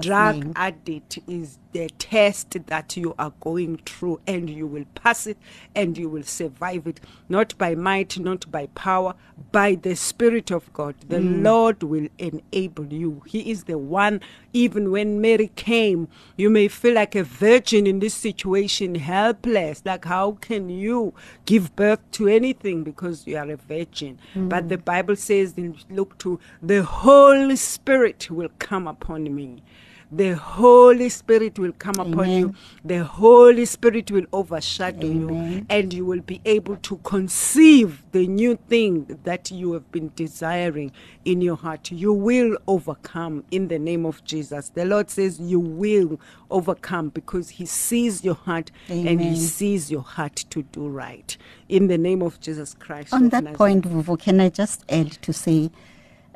[0.00, 0.52] Drug name.
[0.56, 5.36] addict is the test that you are going through and you will pass it
[5.74, 9.14] and you will survive it not by might not by power
[9.50, 10.94] by the spirit of god.
[11.08, 14.20] The lord will enable you he is the one
[14.52, 19.82] even when mary came you may feel like a virgin in this situation helpless.
[19.84, 24.18] Like how can you give birth to anything because you are a virgin?
[24.32, 24.48] Hmm.
[24.48, 29.62] But the bible says in luke 2 the holy spirit will come upon me
[30.12, 32.54] the Holy Spirit will come upon you.
[32.84, 38.56] The Holy Spirit will overshadow you, and you will be able to conceive the new
[38.68, 40.92] thing that you have been desiring
[41.24, 41.90] in your heart.
[41.90, 44.68] You will overcome in the name of Jesus.
[44.68, 50.02] The Lord says you will overcome because He sees your heart and He sees your
[50.02, 51.36] heart to do right.
[51.68, 53.12] In the name of Jesus Christ.
[53.12, 53.56] On that Nazareth.
[53.58, 55.70] point, Vuvu, can I just add to say,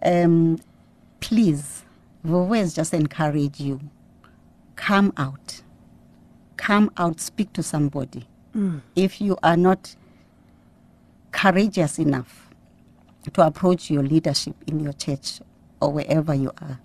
[0.03, 0.59] um,
[1.21, 1.85] please,
[2.25, 3.81] Vuvu has just encourage you.
[4.77, 5.63] Come out.
[6.57, 8.27] Come out, speak to somebody.
[8.55, 8.83] Mm.
[8.97, 9.95] If you are not
[11.31, 12.51] courageous enough
[13.33, 15.41] to approach your leadership in your church
[15.81, 16.81] or wherever you are,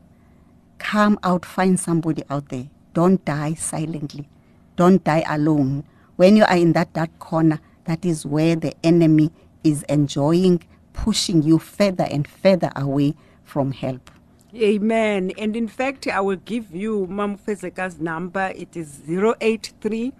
[0.78, 2.68] come out, find somebody out there.
[2.94, 4.30] Don't die silently.
[4.76, 5.84] Don't die alone.
[6.16, 9.32] When you are in that dark corner, that is where the enemy
[9.64, 14.12] is enjoying pushing you further and further away from help.
[14.56, 15.32] Amen.
[15.38, 18.54] And in fact, I will give you Mam Fezeka's number.
[18.56, 20.14] It is 083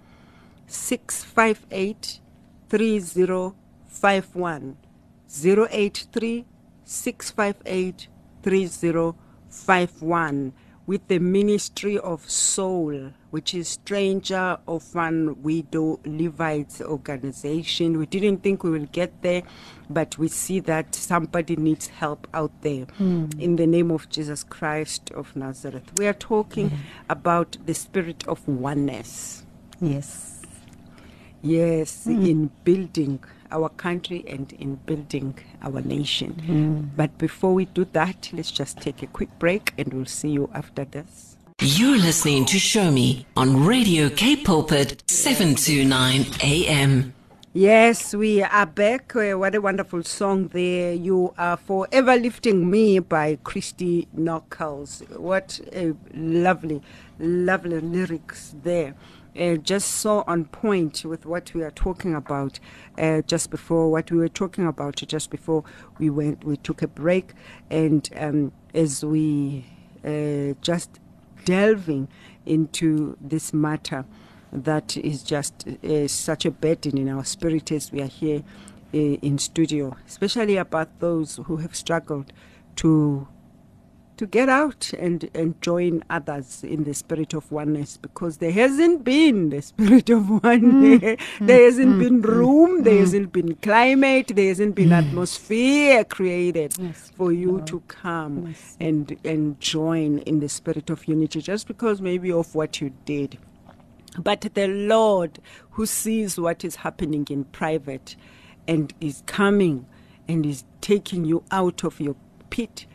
[0.66, 2.18] 658
[2.68, 4.76] 3051.
[5.28, 6.44] 083
[6.84, 8.08] 658
[8.42, 10.52] 3051
[10.86, 17.98] with the Ministry of Soul, which is Stranger Orphan Widow Levites organization.
[17.98, 19.42] We didn't think we will get there,
[19.88, 22.84] but we see that somebody needs help out there.
[22.98, 23.26] Hmm.
[23.38, 25.90] In the name of Jesus Christ of Nazareth.
[25.96, 26.76] We are talking hmm.
[27.08, 29.44] about the spirit of oneness.
[29.80, 30.42] Yes.
[31.42, 32.24] Yes, hmm.
[32.24, 36.92] in building our country and in building our nation.
[36.96, 40.50] But before we do that, let's just take a quick break and we'll see you
[40.54, 41.36] after this.
[41.60, 47.14] You're listening to Show Me on Radio K Pulpit 729 AM.
[47.56, 49.14] Yes, we are back.
[49.14, 50.92] Uh, what a wonderful song there.
[50.92, 55.08] You are forever lifting me by Christy Nockels.
[55.16, 56.82] What a lovely,
[57.20, 58.96] lovely lyrics there.
[59.38, 62.60] Uh, just so on point with what we are talking about
[62.98, 65.64] uh, just before what we were talking about just before
[65.98, 67.32] we went we took a break.
[67.68, 69.64] And um, as we
[70.04, 71.00] uh, just
[71.44, 72.08] delving
[72.46, 74.04] into this matter
[74.52, 78.42] that is just uh, such a burden in our spirit as we are here
[78.94, 82.32] uh, in studio, especially about those who have struggled
[82.76, 83.26] to
[84.16, 89.04] to get out and, and join others in the spirit of oneness because there hasn't
[89.04, 91.00] been the spirit of oneness.
[91.02, 91.18] Mm.
[91.40, 91.46] Mm.
[91.46, 91.98] there hasn't mm.
[92.00, 97.80] been room, there hasn't been climate, there hasn't been atmosphere created Yes, for you to
[97.88, 98.76] come Yes.
[98.80, 103.38] and and join in the spirit of unity just because maybe of what you did.
[104.18, 105.40] But the Lord,
[105.72, 108.16] who sees what is happening in private
[108.68, 109.86] and is coming
[110.28, 112.16] and is taking you out of your
[112.50, 112.86] pit,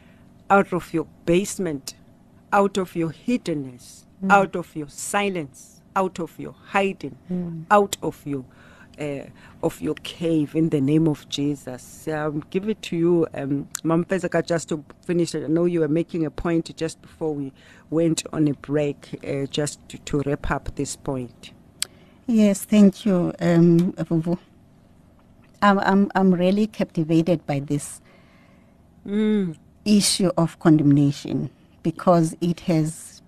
[0.49, 1.95] out of your basement,
[2.53, 7.17] out of your hiddenness, out of your silence, out of your hiding,
[7.71, 8.45] out of your
[8.99, 9.25] uh,
[9.63, 12.07] of your cave in the name of Jesus.
[12.07, 15.45] Um, give it to you, um, Mam Fezeka, just to finish it.
[15.45, 17.53] I know you were making a point just before we
[17.89, 21.51] went on a break, uh, just to, to wrap up this point.
[22.27, 24.38] Yes, thank you, um, Vuvu.
[25.62, 28.01] I'm, I'm, I'm really captivated by this
[29.97, 31.49] issue of condemnation
[31.84, 33.21] because it has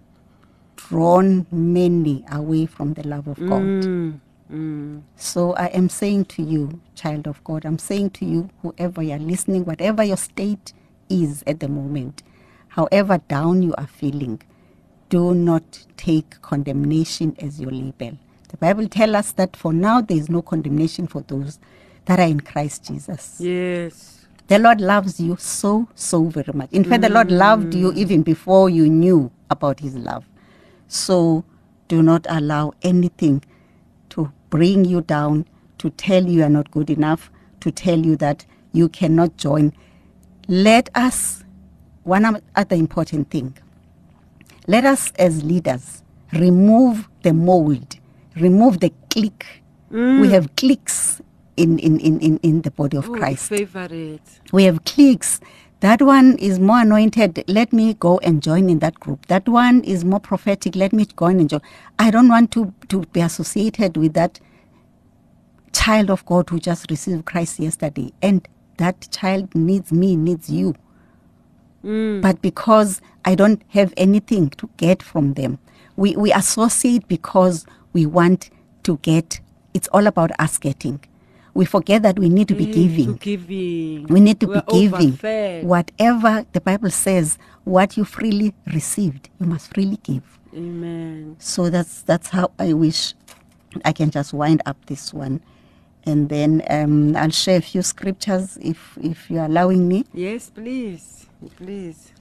[0.75, 3.61] drawn many away from the love of God.
[3.61, 4.19] Mm,
[4.51, 5.01] mm.
[5.15, 9.19] So I am saying to you, child of God, I'm saying to you, whoever you're
[9.19, 10.73] listening, whatever your state
[11.09, 12.23] is at the moment,
[12.69, 14.41] however down you are feeling,
[15.09, 18.17] do not take condemnation as your label.
[18.49, 21.59] The Bible tells us that for now there is no condemnation for those
[22.05, 23.37] that are in Christ Jesus.
[23.39, 24.20] Yes.
[24.51, 26.73] The Lord loves you so, so very much.
[26.73, 27.95] In fact, the Lord loved you mm.
[27.95, 30.25] even before you knew about His love.
[30.89, 31.45] So
[31.87, 33.43] Do not allow anything
[34.09, 35.45] to bring you down,
[35.77, 39.73] to tell you are not good enough, to tell you that you cannot join.
[40.47, 41.45] Let us,
[42.03, 43.57] one other important thing,
[44.67, 46.03] let us as leaders
[46.33, 47.97] remove the mold,
[48.37, 49.45] remove the clique.
[49.89, 50.29] We mm.
[50.29, 51.21] have cliques
[51.57, 53.49] in, in, in, in, in the body of Ooh, Christ.
[53.49, 54.21] favorite.
[54.51, 55.39] We have cliques.
[55.81, 57.43] That one is more anointed.
[57.47, 59.25] Let me go and join in that group.
[59.27, 60.75] That one is more prophetic.
[60.75, 61.61] Let me go and join.
[61.97, 64.39] I don't want to, to be associated with that
[65.73, 68.13] child of God who just received Christ yesterday.
[68.21, 68.47] And
[68.77, 70.75] that child needs me, needs you.
[71.83, 72.21] Mm.
[72.21, 75.57] But because I don't have anything to get from them,
[75.95, 78.49] we, we associate because we want
[78.83, 79.39] to get,
[79.73, 80.99] it's all about us getting.
[81.53, 83.13] We forget that we need to be Mm, giving.
[83.17, 84.07] To giving.
[84.07, 85.11] We need to We're be giving.
[85.13, 85.63] overfed.
[85.65, 90.39] Whatever the Bible says, what you freely received, you must freely give.
[90.55, 91.35] Amen.
[91.39, 93.13] So that's that's how I wish
[93.85, 95.41] I can just wind up this one,
[96.05, 101.27] and then um, I'll share a few scriptures if if you're allowing me Yes, please.
[101.57, 102.11] Please.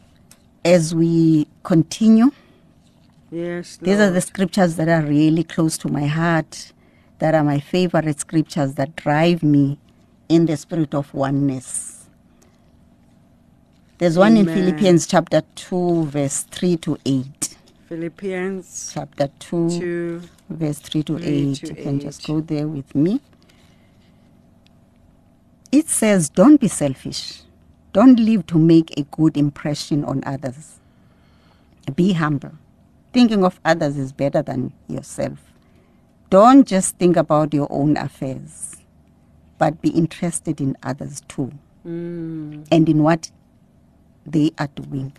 [0.65, 2.31] as we continue.
[3.33, 6.73] Yes, These are the scriptures that are really close to my heart,
[7.21, 9.79] that are my favorite scriptures that drive me
[10.29, 12.07] in the spirit of oneness.
[13.99, 17.57] There's one in Philippians chapter 2, verse 3 to 8.
[17.89, 20.23] Philippians Chapter 2, 2.
[20.49, 21.55] verse 3 to 3 8.
[21.57, 23.21] to you can just go there with me.
[25.71, 27.43] It says, Don't be selfish.
[27.93, 30.79] Don't live to make a good impression on others.
[31.95, 32.53] Be humble.
[33.13, 35.50] Thinking of others is better than yourself.
[36.31, 38.77] Don't just think about your own affairs,
[39.59, 41.53] but be interested in others too
[41.87, 42.67] Mm.
[42.71, 43.31] and in what
[44.27, 45.13] they are doing.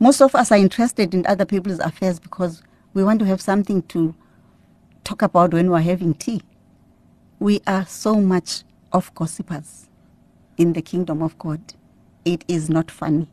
[0.00, 2.62] Most of us are interested in other people's affairs because
[2.94, 4.14] we want to have something to
[5.04, 6.42] talk about when we're having tea.
[7.38, 9.88] We are so much of gossipers
[10.58, 11.60] in the kingdom of God.
[12.24, 13.28] It is not funny.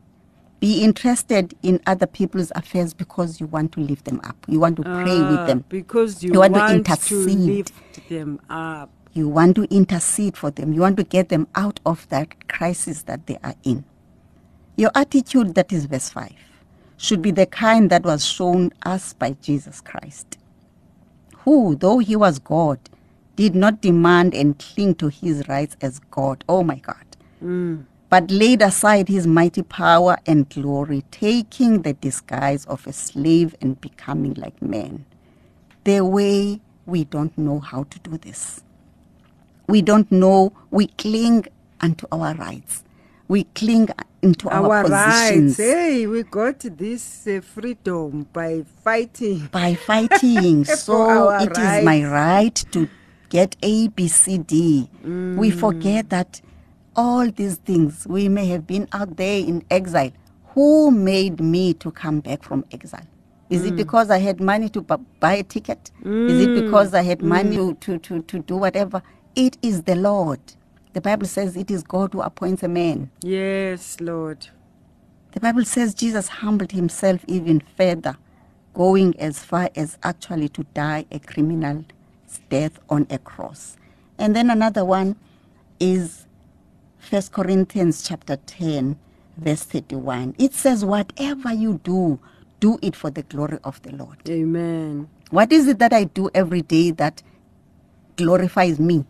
[0.62, 4.36] Be interested in other people's affairs because you want to lift them up.
[4.48, 5.64] You want to pray with Ah, them.
[5.68, 7.38] Because you, You want to to intercede.
[7.48, 8.90] lift them up.
[9.12, 10.72] You want to intercede for them.
[10.72, 13.84] You want to get them out of that crisis that they are in.
[14.76, 16.32] Your attitude, that is verse 5,
[16.96, 20.38] should be the kind that was shown us by Jesus Christ,
[21.38, 22.78] who, though he was God,
[23.36, 26.44] did not demand and cling to his rights as God.
[26.48, 27.04] Oh my God.
[27.44, 27.86] Mm.
[28.12, 33.80] But laid aside his mighty power and glory, taking the disguise of a slave and
[33.80, 35.06] becoming like men.
[35.84, 38.60] The way we don't know how to do this
[39.68, 41.46] we don't know, we cling
[41.80, 42.84] unto our rights.
[43.28, 43.88] We cling
[44.20, 45.72] into our, Our positions rights.
[45.72, 49.48] Hey, we got this uh, freedom by fighting.
[49.52, 50.64] by fighting.
[50.76, 52.90] So it is my right to
[53.30, 54.90] get A, B, C, D.
[55.36, 55.58] We Mm.
[55.58, 56.42] forget that
[56.96, 60.12] all these things, we may have been out there in exile.
[60.54, 63.06] Who made me to come back from exile?
[63.50, 63.68] Is Mm.
[63.68, 65.90] it because I had money to bu- buy a ticket?
[66.28, 67.24] Is it because I had Mm.
[67.28, 69.02] money to, to, to, to do whatever?
[69.34, 70.40] It is the Lord.
[70.92, 73.10] The Bible says it is God who appoints a man.
[73.22, 74.48] Yes, Lord.
[75.32, 78.16] The Bible says Jesus humbled himself even further,
[78.74, 81.86] going as far as actually to die a criminal's
[82.50, 83.76] death on a cross.
[84.18, 85.16] And then another one
[85.80, 86.26] is
[87.02, 88.96] First Corinthians chapter 10,
[89.38, 90.36] verse 31.
[90.38, 92.20] It says, Whatever you do,
[92.60, 94.18] do it for the glory of the Lord.
[94.28, 95.08] Amen.
[95.30, 97.22] What is it that I do every day that
[98.16, 99.06] glorifies me?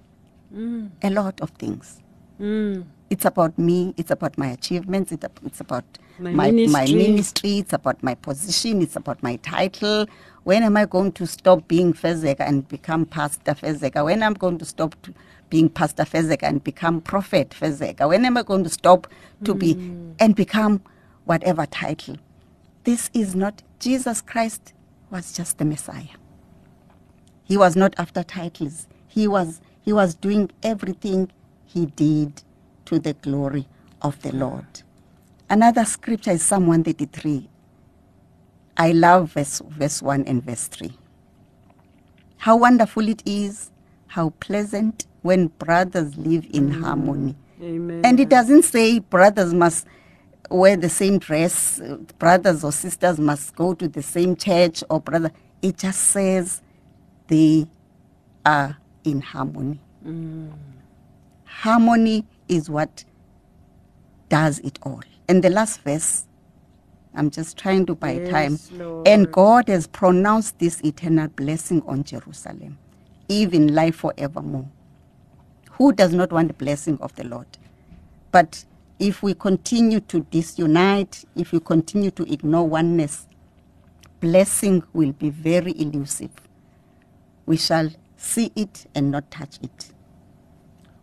[1.03, 2.01] A lot of things.
[2.41, 2.85] Mm.
[3.11, 3.95] It's about me.
[3.99, 5.13] It's about my achievements.
[5.13, 5.85] It's about
[6.19, 6.95] My my, my ministry.
[6.97, 7.59] ministry.
[7.61, 8.83] It's about my position.
[8.83, 10.07] It's about my title.
[10.45, 14.05] When am I going to stop being Fezeka and become Pastor Fezeka?
[14.05, 15.15] When am I going to stop to
[15.51, 18.09] being Pastor Fezeka and become Prophet Fezeka?
[18.09, 19.07] When am I going to stop
[19.45, 20.15] to be mm.
[20.19, 20.83] and become
[21.27, 22.17] whatever title?
[22.85, 24.73] This is not Jesus Christ
[25.11, 26.17] was just the Messiah.
[27.45, 28.89] He was not after titles.
[29.07, 31.31] He was he was doing everything
[31.65, 32.43] he did
[32.87, 33.69] to the glory
[34.01, 34.83] of the Lord.
[35.49, 37.49] Another scripture is Psalm 133.
[38.83, 40.91] I love verse, verse 1 and verse 3.
[42.39, 43.71] How wonderful it is,
[44.09, 46.83] how pleasant when brothers live in mm.
[46.83, 47.37] harmony.
[47.63, 48.01] Amen.
[48.05, 49.87] And it doesn't say brothers must
[50.51, 51.81] wear the same dress,
[52.19, 55.31] brothers or sisters must go to the same church or brother.
[55.63, 56.61] It just says
[57.29, 57.69] they
[58.45, 59.79] are in harmony.
[60.05, 60.51] Mm.
[61.45, 63.05] Harmony is what
[64.29, 65.05] does it all.
[65.29, 66.27] And the last verse
[67.15, 68.79] I'm just trying to buy Yes, time.
[68.79, 69.09] Lord.
[69.09, 72.79] And God has pronounced this eternal blessing on Jerusalem,
[73.29, 74.69] even life forevermore.
[75.73, 77.47] Who does not want the blessing of the Lord?
[78.33, 78.65] But
[78.99, 83.29] if we continue to disunite, if we continue to ignore oneness,
[84.21, 86.31] blessing will be very elusive.
[87.47, 89.92] We shall see it and not touch it.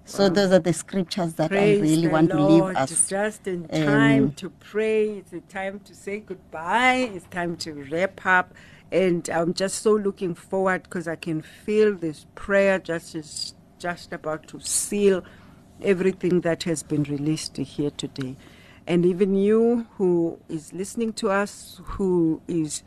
[0.10, 3.08] So those are the scriptures that I really want to leave us.
[3.08, 5.20] Just in Um, time to pray.
[5.20, 7.12] It's a time to say goodbye.
[7.14, 8.56] It's time to wrap up.
[8.92, 14.12] And I'm just so looking forward because I can feel this prayer just is just
[14.12, 15.24] about to seal
[15.82, 18.36] everything that has been released here today.
[18.88, 22.82] And even you who is listening to us, who is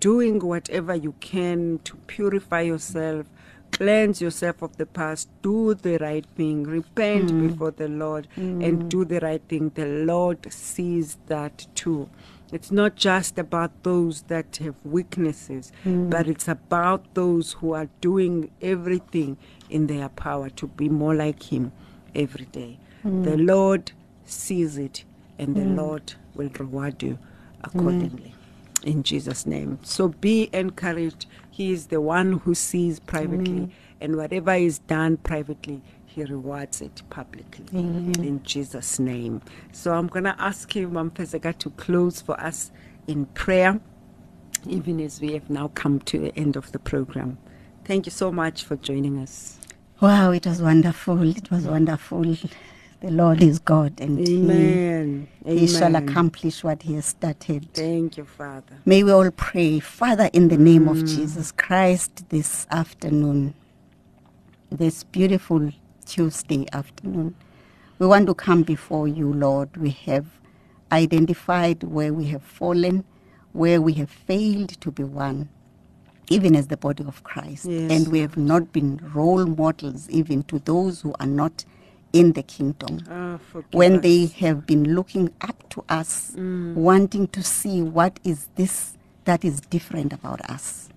[0.00, 3.26] doing whatever you can to purify yourself,
[3.74, 7.48] cleanse yourself of the past, do the right thing, repent mm.
[7.48, 8.88] before the Lord, and mm.
[8.88, 9.70] do the right thing.
[9.74, 12.08] The Lord sees that too.
[12.52, 16.08] It's not just about those that have weaknesses, mm.
[16.08, 19.36] but it's about those who are doing everything
[19.68, 21.72] in their power to be more like Him
[22.14, 22.78] every day.
[23.02, 23.92] The Lord
[24.24, 25.04] sees it,
[25.38, 27.18] and the Lord will reward you
[27.62, 28.34] accordingly.
[28.82, 29.78] In Jesus' name.
[29.82, 31.26] So be encouraged.
[31.54, 33.70] He is the one who sees privately, mm.
[34.00, 37.64] and whatever is done privately, He rewards it publicly.
[37.72, 39.40] In Jesus' name.
[39.70, 42.72] So I'm going to ask you, Fezeka, to close for us
[43.06, 43.78] in prayer,
[44.66, 47.38] even as we have now come to the end of the program.
[47.84, 49.60] Thank you so much for joining us.
[50.00, 51.22] Wow, it was wonderful.
[51.22, 52.36] It was wonderful.
[53.04, 55.28] The Lord is God and He, Amen.
[55.44, 57.68] he shall accomplish what He has started.
[57.74, 58.78] Thank you, Father.
[58.86, 61.14] May we all pray, Father, in the name of mm.
[61.14, 63.52] Jesus Christ, this afternoon,
[64.72, 65.70] this beautiful
[66.06, 67.34] Tuesday afternoon.
[67.98, 69.76] We want to come before you, Lord.
[69.76, 70.24] We have
[70.90, 73.04] identified where we have fallen,
[73.52, 75.50] where we have failed to be one,
[76.30, 77.66] even as the body of Christ.
[77.66, 81.66] Yes, and we have not been role models even to those who are not
[82.14, 84.02] in the kingdom ah, forgive when us.
[84.02, 86.72] they have been looking up to us, mm.
[86.74, 90.88] wanting to see what is this that is different about us.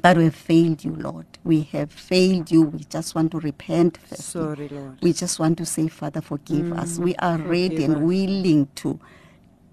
[0.00, 1.26] But we have failed you, Lord.
[1.44, 2.62] We have failed you.
[2.62, 4.28] We just want to repent first.
[4.30, 4.98] Sorry, Lord.
[5.00, 6.98] We just want to say, Father, forgive us.
[6.98, 8.02] Mm, we are ready and us.
[8.02, 9.00] willing to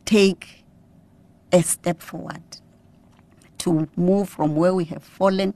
[0.06, 0.64] take
[1.52, 2.44] a step forward,
[3.60, 5.54] to move from where we have fallen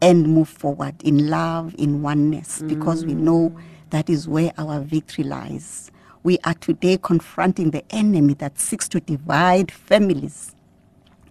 [0.00, 3.18] and move forward in love, in oneness, because we mm.
[3.18, 3.56] know
[3.94, 5.88] that is where our victory lies.
[6.24, 10.54] We are today confronting the enemy that seeks to divide families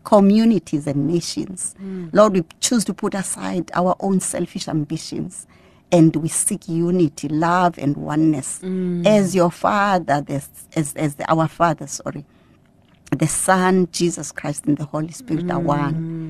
[0.05, 1.75] communities and nations.
[1.81, 2.09] Mm.
[2.13, 5.47] Lord, we choose to put aside our own selfish ambitions
[5.91, 9.05] and we seek unity, love, and oneness mm.
[9.05, 10.43] as your Father, the,
[10.75, 12.25] as, as our Father, sorry,
[13.11, 15.93] the Son, Jesus Christ, and the Holy Spirit are one.
[15.95, 16.22] Mm.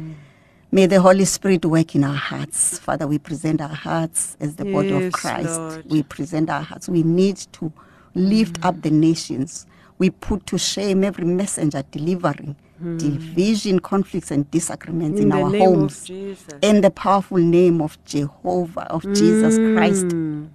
[0.73, 2.79] May the Holy Spirit work in our hearts.
[2.79, 5.59] Father, we present our hearts as the body of Christ.
[5.59, 5.85] Lord.
[5.85, 6.89] We present our hearts.
[6.89, 7.71] We need to
[8.15, 9.67] lift up the nations.
[9.99, 12.97] We put to shame every messenger delivering hmm.
[12.97, 16.09] division, conflicts, and disagreements in, In our homes.
[16.09, 20.45] In the powerful name of Jehovah, of Jesus Christ, hmm.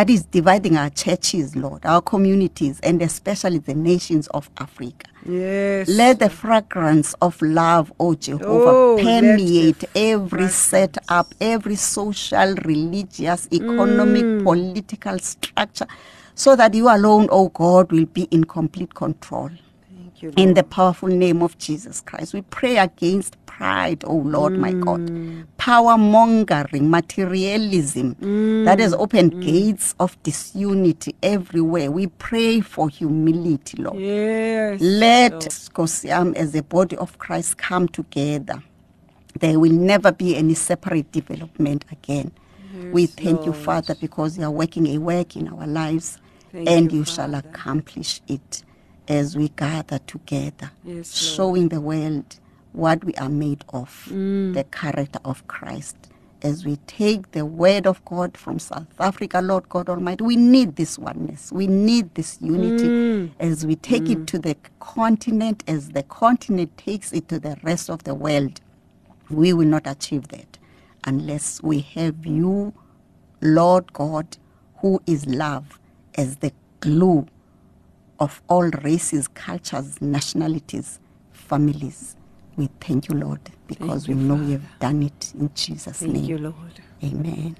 [0.00, 5.10] That is dividing our churches, Lord, our communities, and especially the nations of Africa.
[5.28, 5.88] Yes.
[5.88, 14.24] Let the fragrance of love, oh Jehovah, Oh, permeate every setup, every social, religious, economic,
[14.24, 14.42] Mm.
[14.42, 15.86] political structure,
[16.34, 19.50] so that you alone, oh God, will be in complete control.
[20.20, 24.74] You, In the powerful name of Jesus Christ, we pray against pride, oh Lord, my
[24.80, 25.46] God, Mm.
[25.58, 28.16] power mongering, materialism
[28.64, 29.40] that has Mm.
[29.40, 31.90] gates of disunity everywhere.
[31.92, 34.00] We pray for humility, Lord.
[34.00, 34.80] Yes.
[34.80, 35.50] Let Lord.
[35.50, 38.62] Skosiam as a body of Christ come together.
[39.40, 42.32] There will never be any separate development again.
[42.92, 46.18] we Yes, thank you, Father, because you are working a work in our lives
[46.52, 48.64] Thank and you, you, shall accomplish it
[49.10, 52.38] as we gather together, Yes, showing the world
[52.72, 54.54] what we are made of, Mm.
[54.54, 55.96] the character of Christ.
[56.42, 60.76] As we take the word of God from South Africa, Lord God Almighty, we need
[60.76, 61.50] this oneness.
[61.52, 63.30] We need this unity Mm.
[63.40, 67.90] as we take it to the continent, as the continent takes it to the rest
[67.90, 68.60] of the world.
[69.28, 70.56] We will not achieve that
[71.04, 72.72] unless we have you,
[73.42, 74.38] Lord God,
[74.78, 75.78] who is love,
[76.16, 77.26] as the glue
[78.20, 81.00] of all races, cultures, nationalities,
[81.32, 82.16] families.
[82.56, 86.12] We thank you, Lord, because you, we know you have done it in Jesus' Thank
[86.12, 86.16] name.
[86.16, 86.80] Thank you, Lord.
[87.02, 87.56] Amen.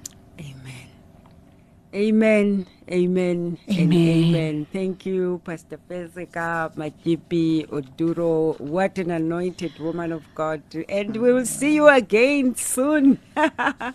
[1.95, 2.67] Amen.
[2.91, 4.67] Amen, amen, Amen.
[4.73, 8.61] Thank you, Pastor Fezeka, Majipi, Oduro.
[8.61, 10.63] What an anointed woman of God.
[10.89, 13.19] And we will see you again soon.